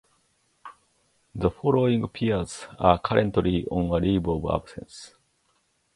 The 1.35 1.51
following 1.51 2.07
peers 2.07 2.65
are 2.79 2.97
currently 2.97 3.67
on 3.67 3.85
a 3.89 4.03
leave 4.03 4.27
of 4.27 4.43
absence. 4.51 5.13